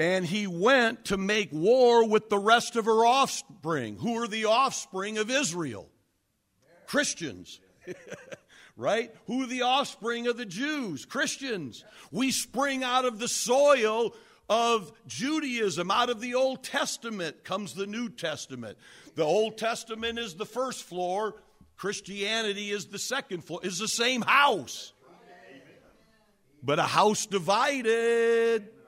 [0.00, 3.98] and he went to make war with the rest of her offspring.
[3.98, 5.90] Who are the offspring of Israel?
[6.86, 7.60] Christians.
[8.78, 9.14] right?
[9.26, 11.04] Who are the offspring of the Jews?
[11.04, 11.84] Christians.
[12.10, 14.14] We spring out of the soil
[14.48, 15.90] of Judaism.
[15.90, 18.78] Out of the Old Testament comes the New Testament.
[19.16, 21.34] The Old Testament is the first floor,
[21.76, 24.94] Christianity is the second floor, is the same house.
[26.62, 28.79] But a house divided.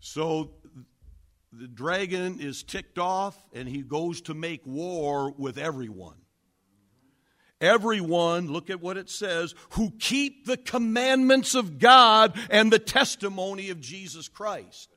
[0.00, 0.52] So
[1.52, 6.16] the dragon is ticked off and he goes to make war with everyone.
[7.60, 13.68] Everyone, look at what it says, who keep the commandments of God and the testimony
[13.68, 14.88] of Jesus Christ.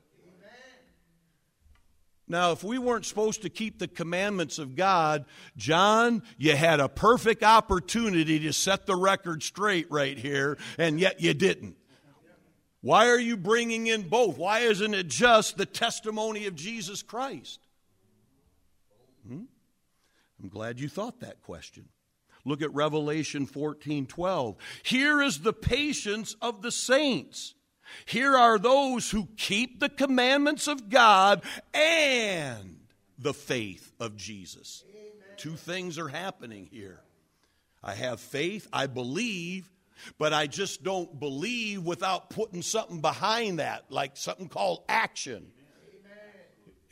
[2.26, 5.26] Now, if we weren't supposed to keep the commandments of God,
[5.58, 11.20] John, you had a perfect opportunity to set the record straight right here, and yet
[11.20, 11.76] you didn't.
[12.84, 14.38] Why are you bringing in both?
[14.38, 17.62] Why isn't it just the testimony of Jesus Christ?
[19.26, 19.44] Hmm?
[20.42, 21.88] I'm glad you thought that question.
[22.44, 24.58] Look at Revelation 14 12.
[24.84, 27.56] Here is the patience of the saints.
[28.06, 31.42] Here are those who keep the commandments of God
[31.74, 32.82] and
[33.18, 34.84] the faith of Jesus.
[34.90, 35.38] Amen.
[35.38, 37.00] Two things are happening here.
[37.82, 39.70] I have faith, I believe,
[40.18, 45.52] but I just don't believe without putting something behind that, like something called action.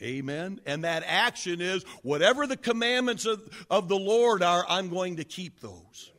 [0.02, 0.60] Amen.
[0.66, 5.24] And that action is whatever the commandments of, of the Lord are, I'm going to
[5.24, 6.12] keep those.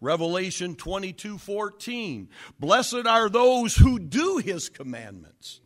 [0.00, 2.28] Revelation 22 14.
[2.58, 5.60] Blessed are those who do his commandments,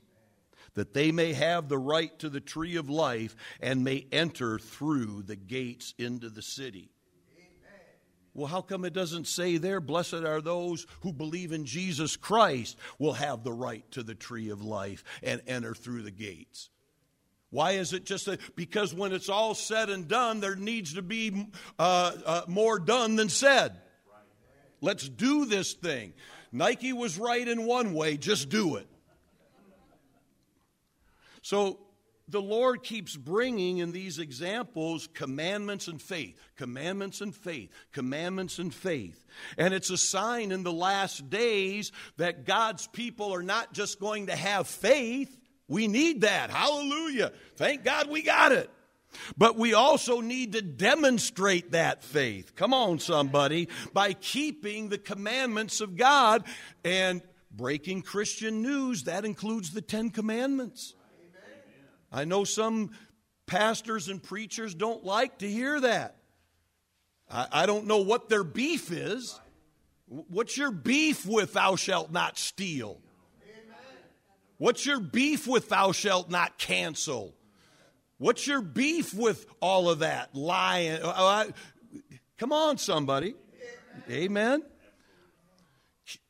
[0.74, 5.24] that they may have the right to the tree of life and may enter through
[5.24, 6.91] the gates into the city.
[8.34, 12.78] Well, how come it doesn't say there, blessed are those who believe in Jesus Christ
[12.98, 16.70] will have the right to the tree of life and enter through the gates?
[17.50, 21.02] Why is it just a, because when it's all said and done, there needs to
[21.02, 21.46] be
[21.78, 23.76] uh, uh, more done than said?
[24.80, 26.14] Let's do this thing.
[26.50, 28.86] Nike was right in one way, just do it.
[31.42, 31.78] So
[32.32, 38.74] the Lord keeps bringing in these examples commandments and faith, commandments and faith, commandments and
[38.74, 39.24] faith.
[39.58, 44.26] And it's a sign in the last days that God's people are not just going
[44.26, 45.36] to have faith.
[45.68, 46.50] We need that.
[46.50, 47.32] Hallelujah.
[47.56, 48.70] Thank God we got it.
[49.36, 52.54] But we also need to demonstrate that faith.
[52.56, 56.44] Come on, somebody, by keeping the commandments of God
[56.82, 59.04] and breaking Christian news.
[59.04, 60.94] That includes the Ten Commandments.
[62.12, 62.90] I know some
[63.46, 66.16] pastors and preachers don't like to hear that.
[67.30, 69.40] I, I don't know what their beef is.
[70.06, 73.00] What's your beef with thou shalt not steal?
[74.58, 77.34] What's your beef with thou shalt not cancel?
[78.18, 80.34] What's your beef with all of that?
[80.34, 81.02] Lying.
[81.02, 81.44] Uh, uh,
[82.38, 83.34] come on, somebody.
[84.08, 84.62] Amen.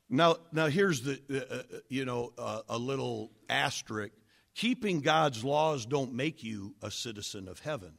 [0.08, 4.14] Now, now here's the, uh, uh you know, uh, a little asterisk.
[4.54, 7.92] Keeping God's laws don't make you a citizen of heaven.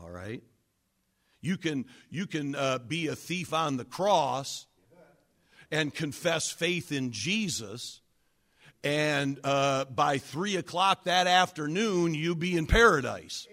[0.00, 0.42] All right.
[1.40, 4.66] You can you can uh, be a thief on the cross
[5.70, 8.00] and confess faith in Jesus
[8.84, 13.48] and uh, by three o'clock that afternoon, you be in paradise.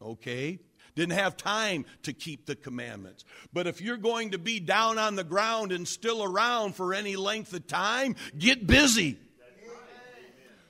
[0.00, 0.58] Okay?
[0.94, 3.24] Didn't have time to keep the commandments.
[3.52, 7.16] But if you're going to be down on the ground and still around for any
[7.16, 9.18] length of time, get busy.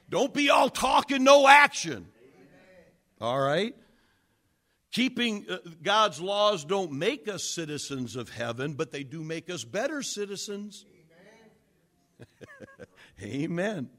[0.08, 2.06] Don't be all talking, no action.
[3.20, 3.74] All right?
[4.92, 9.64] Keeping uh, God's laws don't make us citizens of heaven, but they do make us
[9.64, 10.84] better citizens.
[13.22, 13.90] Amen.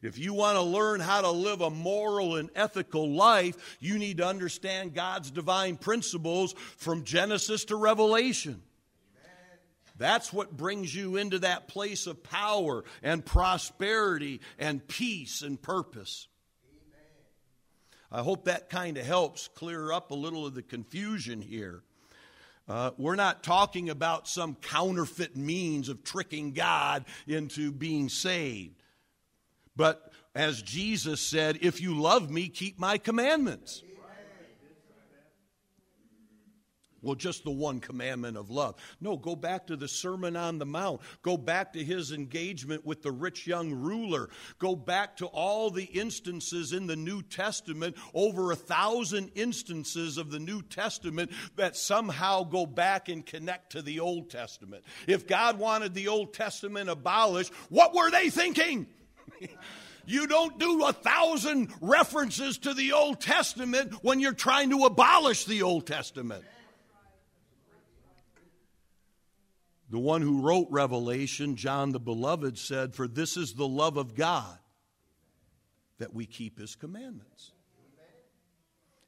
[0.00, 4.18] If you want to learn how to live a moral and ethical life, you need
[4.18, 8.62] to understand God's divine principles from Genesis to Revelation.
[9.98, 16.28] That's what brings you into that place of power and prosperity and peace and purpose.
[18.10, 21.82] I hope that kind of helps clear up a little of the confusion here.
[22.66, 28.82] Uh, we're not talking about some counterfeit means of tricking God into being saved.
[29.74, 33.82] But as Jesus said, if you love me, keep my commandments.
[37.00, 38.74] Well, just the one commandment of love.
[39.00, 41.00] No, go back to the Sermon on the Mount.
[41.22, 44.30] Go back to his engagement with the rich young ruler.
[44.58, 50.30] Go back to all the instances in the New Testament, over a thousand instances of
[50.30, 54.82] the New Testament that somehow go back and connect to the Old Testament.
[55.06, 58.86] If God wanted the Old Testament abolished, what were they thinking?
[60.08, 65.44] You don't do a thousand references to the Old Testament when you're trying to abolish
[65.44, 66.44] the Old Testament.
[69.90, 74.14] The one who wrote Revelation, John the Beloved, said, For this is the love of
[74.14, 74.58] God,
[75.98, 77.52] that we keep his commandments.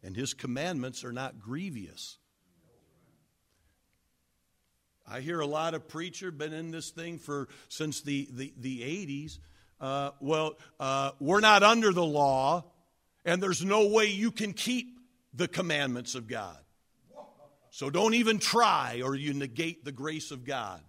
[0.02, 2.16] And his commandments are not grievous.
[5.06, 8.80] I hear a lot of preacher been in this thing for since the, the, the
[8.80, 9.38] 80s.
[9.80, 12.64] Uh, well, uh, we're not under the law,
[13.24, 14.98] and there's no way you can keep
[15.34, 16.56] the commandments of God.
[17.70, 20.80] So don't even try or you negate the grace of God.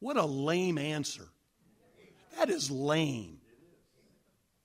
[0.00, 1.28] What a lame answer.
[2.38, 3.38] That is lame.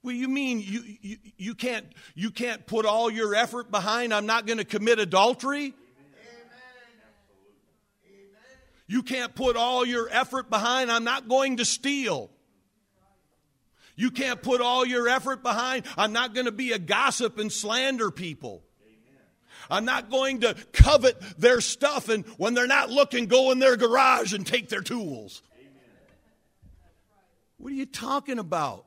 [0.01, 1.85] Well, you mean you, you, you, can't,
[2.15, 5.73] you can't put all your effort behind, I'm not going to commit adultery?
[8.87, 12.31] You can't put all your effort behind, I'm not going to steal.
[13.97, 17.51] You can't put all your effort behind, I'm not going to be a gossip and
[17.51, 18.63] slander people.
[19.69, 23.77] I'm not going to covet their stuff and when they're not looking, go in their
[23.77, 25.41] garage and take their tools.
[27.57, 28.85] What are you talking about?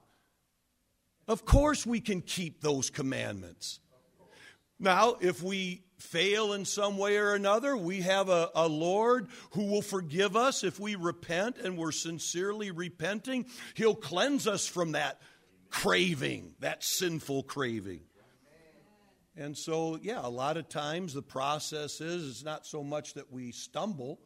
[1.26, 3.81] Of course, we can keep those commandments.
[4.78, 9.66] Now, if we fail in some way or another, we have a, a, Lord who
[9.66, 13.47] will forgive us if we repent and we're sincerely repenting.
[13.74, 15.20] He'll cleanse us from that
[15.68, 18.01] craving, that sinful craving.
[19.37, 23.33] And so, yeah, a lot of times the process is it's not so much that
[23.33, 24.20] we stumble,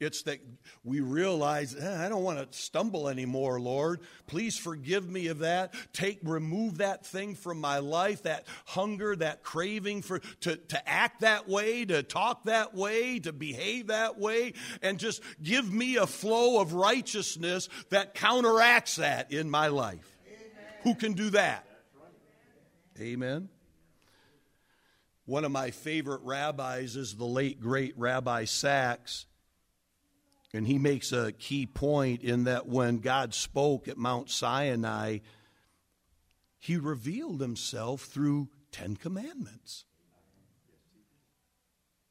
[0.00, 0.40] it's that
[0.82, 4.00] we realize, eh, I don't want to stumble anymore, Lord.
[4.26, 5.72] Please forgive me of that.
[5.92, 11.20] Take, remove that thing from my life, that hunger, that craving for to, to act
[11.20, 16.06] that way, to talk that way, to behave that way, and just give me a
[16.06, 20.18] flow of righteousness that counteracts that in my life.
[20.26, 20.50] Amen.
[20.82, 21.66] Who can do that?
[23.00, 23.48] Amen.
[25.26, 29.26] One of my favorite rabbis is the late, great Rabbi Sacks.
[30.52, 35.18] And he makes a key point in that when God spoke at Mount Sinai,
[36.58, 39.84] he revealed himself through Ten Commandments.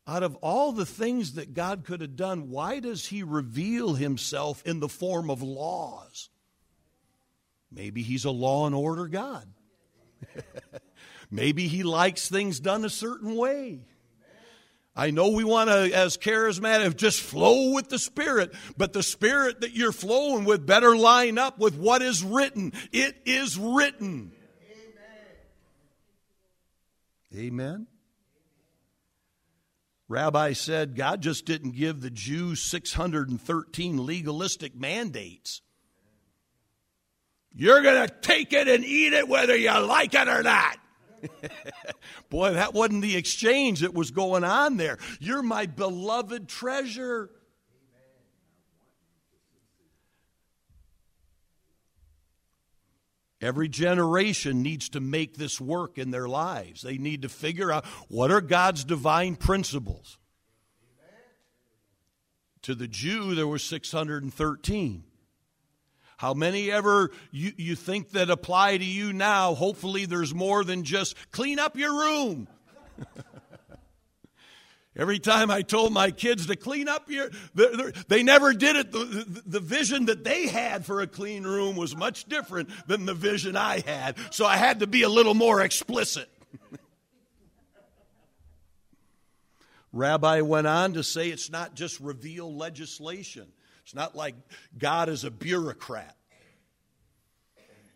[0.06, 4.62] Out of all the things that God could have done, why does he reveal himself
[4.66, 6.30] in the form of laws?
[7.72, 9.48] Maybe he's a law and order God.
[11.34, 13.80] Maybe he likes things done a certain way.
[14.96, 19.62] I know we want to, as charismatic, just flow with the Spirit, but the Spirit
[19.62, 22.72] that you're flowing with better line up with what is written.
[22.92, 24.32] It is written.
[27.34, 27.46] Amen.
[27.46, 27.88] Amen.
[30.08, 35.64] Rabbi said God just didn't give the Jews 613 legalistic mandates.
[37.56, 40.78] You're going to take it and eat it whether you like it or not.
[42.30, 44.98] Boy, that wasn't the exchange that was going on there.
[45.20, 47.30] You're my beloved treasure.
[53.42, 56.82] Every generation needs to make this work in their lives.
[56.82, 60.18] They need to figure out what are God's divine principles.
[62.62, 65.04] To the Jew, there were 613.
[66.24, 69.56] How many ever you, you think that apply to you now?
[69.56, 72.48] Hopefully, there's more than just clean up your room.
[74.96, 77.30] Every time I told my kids to clean up your,
[78.08, 78.94] they never did it.
[78.94, 83.14] The, the, vision that they had for a clean room was much different than the
[83.14, 84.16] vision I had.
[84.32, 86.30] So I had to be a little more explicit.
[89.92, 93.48] Rabbi went on to say it's not just reveal legislation.
[93.84, 94.36] It's not like
[94.78, 96.16] God is a bureaucrat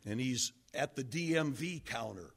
[0.05, 2.31] and he's at the DMV counter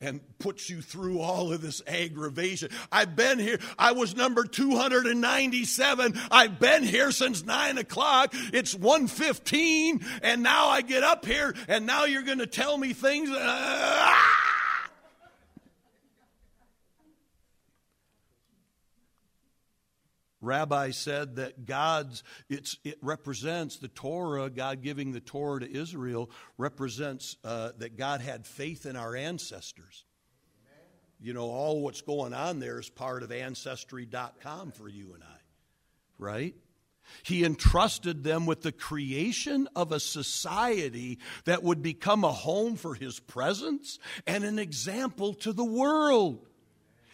[0.00, 2.68] and puts you through all of this aggravation.
[2.92, 3.58] I've been here.
[3.78, 6.20] I was number 297.
[6.30, 8.34] I've been here since 9 o'clock.
[8.52, 12.92] It's 1.15 and now I get up here and now you're going to tell me
[12.92, 13.30] things.
[13.30, 14.14] Uh,
[20.44, 27.36] Rabbi said that God's, it represents the Torah, God giving the Torah to Israel, represents
[27.44, 30.04] uh, that God had faith in our ancestors.
[31.20, 35.36] you know, all what's going on there is part of Ancestry.com for you and I,
[36.18, 36.54] right?
[37.22, 42.94] He entrusted them with the creation of a society that would become a home for
[42.94, 46.46] his presence and an example to the world.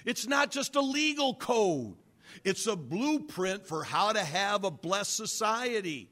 [0.04, 1.96] It's not just a legal code,
[2.44, 6.10] it's a blueprint for how to have a blessed society.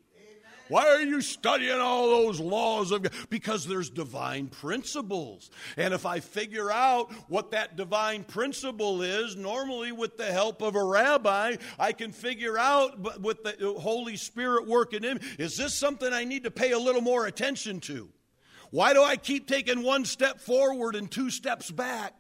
[0.69, 3.13] Why are you studying all those laws of God?
[3.31, 5.51] Because there's divine principles.
[5.77, 10.75] And if I figure out what that divine principle is, normally with the help of
[10.75, 16.13] a rabbi, I can figure out with the Holy Spirit working in, is this something
[16.13, 18.11] I need to pay a little more attention to?
[18.71, 22.15] Why do I keep taking one step forward and two steps back?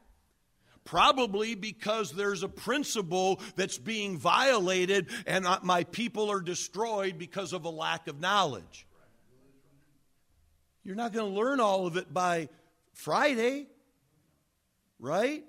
[0.88, 7.66] Probably because there's a principle that's being violated and my people are destroyed because of
[7.66, 8.86] a lack of knowledge.
[10.84, 12.48] You're not going to learn all of it by
[12.94, 13.66] Friday,
[14.98, 15.44] right?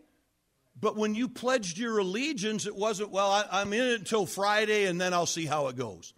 [0.78, 4.88] But when you pledged your allegiance, it wasn't, well, I, am in it until Friday
[4.88, 6.14] and then I'll see how it goes.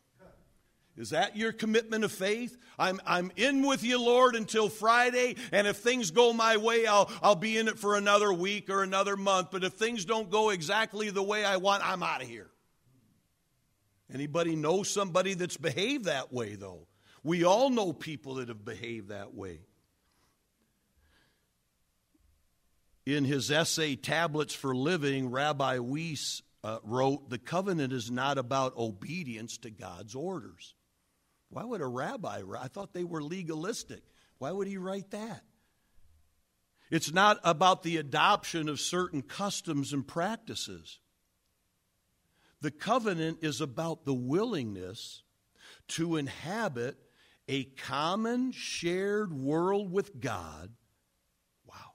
[1.01, 2.55] Is that your commitment of faith?
[2.77, 7.09] I'm, I'm in with you, Lord, until Friday, and if things go my way, I'll,
[7.23, 9.47] I'll be in it for another week or another month.
[9.49, 12.51] But if things don't go exactly the way I want, I'm out of here.
[14.13, 16.85] Anybody know somebody that's behaved that way, though?
[17.23, 19.61] We all know people that have behaved that way.
[23.07, 28.77] In his essay, Tablets for Living, Rabbi Weiss uh, wrote The covenant is not about
[28.77, 30.75] obedience to God's orders.
[31.51, 34.01] Why would a rabbi I thought they were legalistic.
[34.39, 35.43] Why would he write that?
[36.89, 40.99] It's not about the adoption of certain customs and practices.
[42.61, 45.23] The covenant is about the willingness
[45.89, 46.97] to inhabit
[47.47, 50.71] a common shared world with God.
[51.65, 51.93] Wow.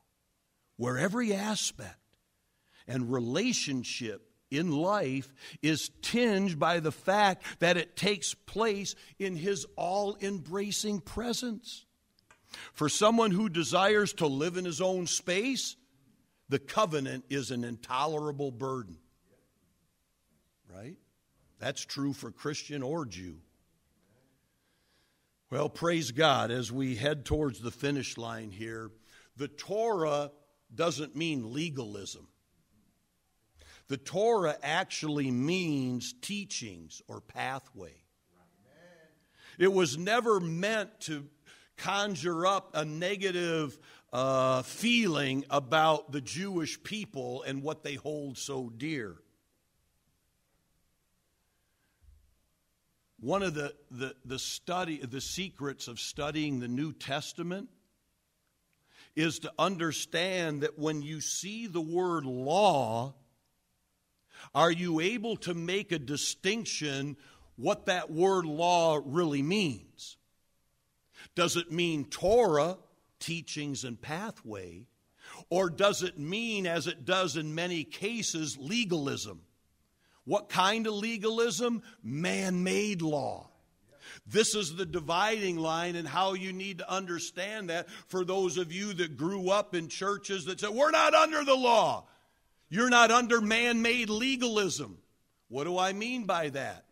[0.77, 2.19] Where every aspect
[2.87, 5.33] and relationship in life
[5.63, 11.87] is tinged by the fact that it takes place in His all embracing presence.
[12.73, 15.77] For someone who desires to live in his own space,
[16.49, 18.99] the covenant is an intolerable burden.
[20.73, 20.97] Right?
[21.59, 23.37] That's true for Christian or Jew.
[25.51, 28.91] Well, praise God as we head towards the finish line here.
[29.37, 30.33] The Torah
[30.75, 32.27] doesn't mean legalism.
[33.89, 37.95] The Torah actually means teachings or pathway.
[39.59, 41.27] It was never meant to
[41.77, 43.79] conjure up a negative
[44.13, 49.17] uh, feeling about the Jewish people and what they hold so dear.
[53.21, 57.69] One of the, the, the study the secrets of studying the New Testament
[59.15, 63.15] is to understand that when you see the word law,
[64.55, 67.17] are you able to make a distinction
[67.57, 70.17] what that word law really means?
[71.35, 72.79] Does it mean Torah,
[73.19, 74.87] teachings and pathway?
[75.51, 79.43] Or does it mean, as it does in many cases, legalism?
[80.25, 81.83] What kind of legalism?
[82.03, 83.51] Man made law.
[84.27, 88.73] This is the dividing line and how you need to understand that for those of
[88.73, 92.07] you that grew up in churches that said, We're not under the law.
[92.69, 94.99] You're not under man made legalism.
[95.49, 96.85] What do I mean by that?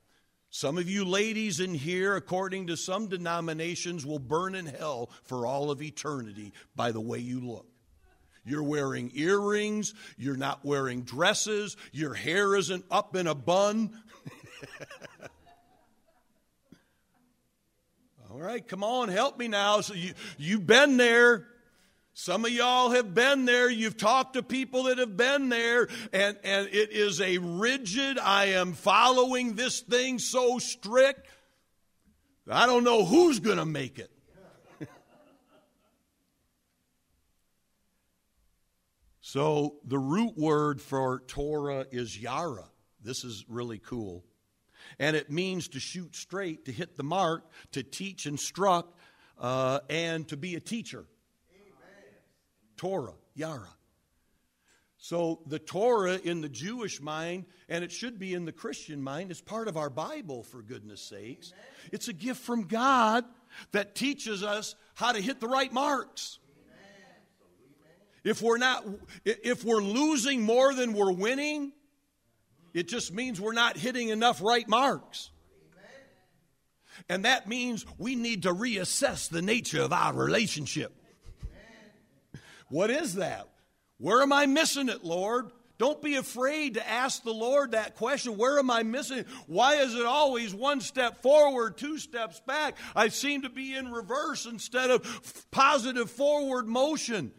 [0.51, 5.47] Some of you ladies in here, according to some denominations, will burn in hell for
[5.47, 7.67] all of eternity by the way you look.
[8.45, 13.99] You're wearing earrings, you're not wearing dresses, your hair isn't up in a bun.
[18.31, 19.81] all right, come on, help me now.
[19.81, 21.49] So you, you've been there.
[22.17, 23.69] Some of y'all have been there.
[23.69, 28.45] You've talked to people that have been there, and, and it is a rigid, I
[28.47, 31.27] am following this thing so strict.
[32.49, 34.13] I don't know who's going to make it.
[39.21, 42.71] so, the root word for Torah is yara.
[43.03, 44.25] This is really cool.
[45.01, 48.97] And it means to shoot straight, to hit the mark, to teach, instruct,
[49.41, 51.07] uh, and to be a teacher.
[52.85, 53.71] Torah, Yara.
[54.99, 59.31] So the Torah in the Jewish mind, and it should be in the Christian mind,
[59.31, 61.55] is part of our Bible, for goodness sakes.
[61.55, 61.65] Amen.
[61.93, 63.25] It's a gift from God
[63.73, 66.41] that teaches us how to hit the right marks.
[68.23, 68.85] If we're not
[69.25, 71.73] if we're losing more than we're winning,
[72.75, 75.31] it just means we're not hitting enough right marks.
[77.09, 80.93] And that means we need to reassess the nature of our relationship.
[82.69, 83.49] What is that?
[83.99, 85.51] Where am I missing it, Lord?
[85.77, 88.37] Don't be afraid to ask the Lord that question.
[88.37, 89.25] Where am I missing?
[89.47, 92.77] Why is it always one step forward, two steps back?
[92.95, 97.33] I seem to be in reverse instead of positive forward motion.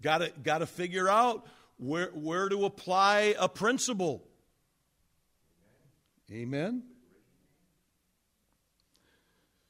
[0.00, 1.46] Got to got to figure out
[1.76, 4.22] where where to apply a principle.
[6.30, 6.82] Amen.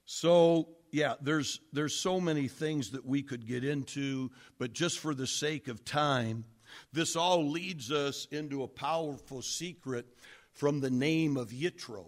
[0.05, 5.15] So, yeah, there's there's so many things that we could get into, but just for
[5.15, 6.47] the sake of time,
[6.91, 10.07] this all leads us into a powerful secret
[10.55, 12.07] from the name of Yitro.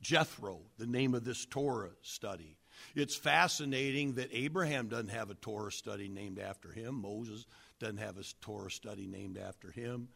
[0.00, 2.56] Jethro, the name of this Torah study.
[2.94, 7.02] It's fascinating that Abraham doesn't have a Torah study named after him.
[7.02, 7.44] Moses
[7.80, 10.08] doesn't have a Torah study named after him.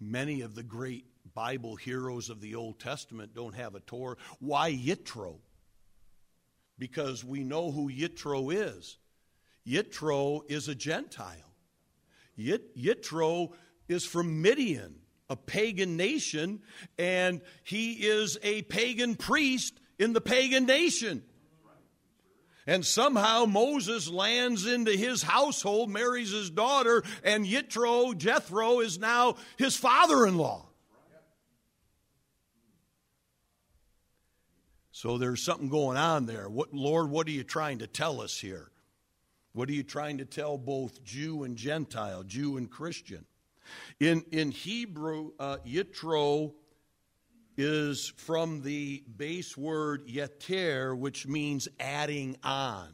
[0.00, 1.04] Many of the great
[1.34, 4.16] Bible heroes of the Old Testament don't have a Torah.
[4.38, 5.40] Why Yitro?
[6.80, 8.96] Because we know who Yitro is.
[9.68, 11.54] Yitro is a Gentile.
[12.38, 13.52] Yitro
[13.86, 14.94] is from Midian,
[15.28, 16.62] a pagan nation,
[16.98, 21.22] and he is a pagan priest in the pagan nation.
[22.66, 29.36] And somehow Moses lands into his household, marries his daughter, and Yitro, Jethro, is now
[29.58, 30.69] his father in law.
[35.00, 36.50] So there's something going on there.
[36.50, 38.70] What, Lord, what are you trying to tell us here?
[39.54, 43.24] What are you trying to tell both Jew and Gentile, Jew and Christian?
[43.98, 46.52] In, in Hebrew, uh, Yitro
[47.56, 52.90] is from the base word yeter, which means adding on.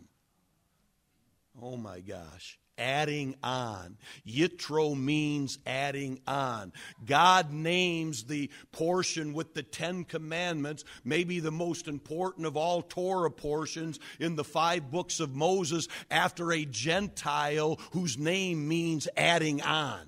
[1.61, 3.97] Oh my gosh adding on.
[4.27, 6.73] Yitro means adding on.
[7.05, 13.31] God names the portion with the Ten Commandments, maybe the most important of all Torah
[13.31, 20.01] portions in the five books of Moses, after a Gentile whose name means adding on.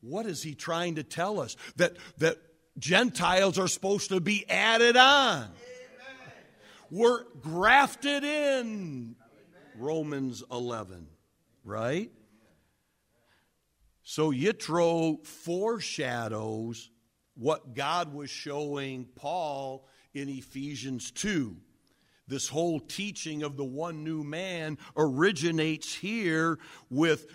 [0.00, 1.56] What is he trying to tell us?
[1.76, 2.36] That, that
[2.78, 5.44] Gentiles are supposed to be added on.
[5.44, 5.50] Amen.
[6.90, 9.16] We're grafted in
[9.78, 11.06] Romans 11,
[11.64, 12.10] right?
[14.02, 16.90] So Yitro foreshadows
[17.34, 21.56] what God was showing Paul in Ephesians 2.
[22.28, 26.58] This whole teaching of the one new man originates here
[26.90, 27.26] with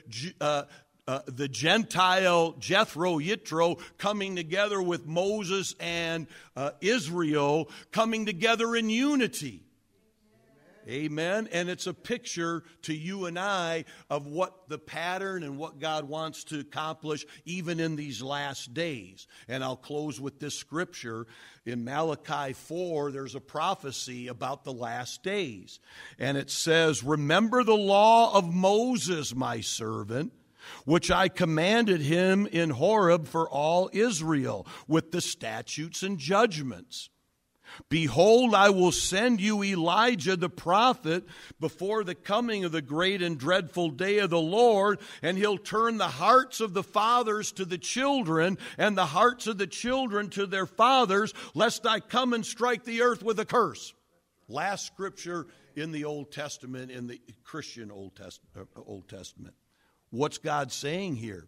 [0.41, 0.63] uh,
[1.07, 8.89] uh, the Gentile Jethro, Yitro, coming together with Moses and uh, Israel, coming together in
[8.89, 9.63] unity.
[10.87, 11.47] Amen.
[11.51, 16.07] And it's a picture to you and I of what the pattern and what God
[16.07, 19.27] wants to accomplish even in these last days.
[19.47, 21.27] And I'll close with this scripture.
[21.65, 25.79] In Malachi 4, there's a prophecy about the last days.
[26.17, 30.33] And it says, Remember the law of Moses, my servant
[30.85, 37.09] which I commanded him in Horeb for all Israel, with the statutes and judgments.
[37.89, 41.23] Behold, I will send you Elijah the prophet
[41.59, 45.97] before the coming of the great and dreadful day of the Lord, and he'll turn
[45.97, 50.45] the hearts of the fathers to the children, and the hearts of the children to
[50.45, 53.93] their fathers, lest I come and strike the earth with a curse.
[54.47, 59.55] Last scripture in the Old Testament, in the Christian Old, Test, uh, Old Testament.
[60.09, 61.47] What's God saying here?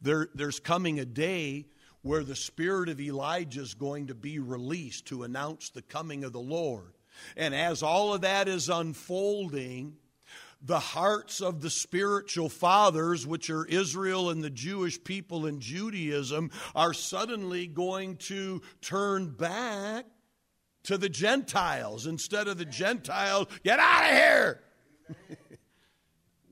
[0.00, 1.66] There, there's coming a day
[2.06, 6.32] where the spirit of Elijah is going to be released to announce the coming of
[6.32, 6.92] the Lord.
[7.36, 9.96] And as all of that is unfolding,
[10.62, 16.52] the hearts of the spiritual fathers, which are Israel and the Jewish people in Judaism,
[16.76, 20.06] are suddenly going to turn back
[20.84, 24.62] to the Gentiles instead of the Gentiles, get out of here.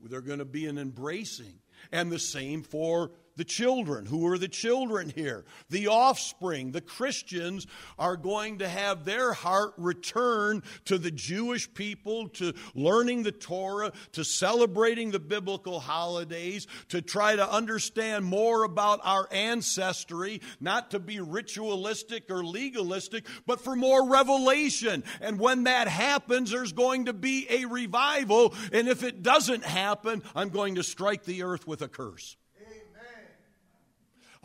[0.03, 1.59] They're going to be an embracing.
[1.91, 4.05] And the same for the children.
[4.05, 5.45] Who are the children here?
[5.69, 6.71] The offspring.
[6.71, 7.67] The Christians
[7.99, 13.91] are going to have their heart return to the Jewish people, to learning the Torah,
[14.13, 20.99] to celebrating the biblical holidays, to try to understand more about our ancestry, not to
[20.99, 25.03] be ritualistic or legalistic, but for more revelation.
[25.21, 28.53] And when that happens, there's going to be a revival.
[28.71, 32.37] And if it doesn't happen, I'm going to strike the earth with a curse.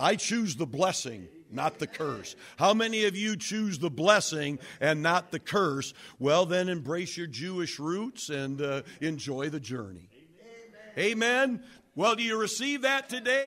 [0.01, 2.35] I choose the blessing, not the curse.
[2.57, 5.93] How many of you choose the blessing and not the curse?
[6.19, 10.09] Well, then embrace your Jewish roots and uh, enjoy the journey.
[10.97, 11.13] Amen.
[11.13, 11.65] Amen.
[11.95, 13.39] Well, do you receive that today?